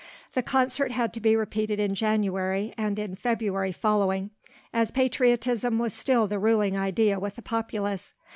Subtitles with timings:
[0.33, 4.31] The concert had to be repeated in January and in February following,
[4.73, 8.15] as patriotism was still the ruling idea with the populace.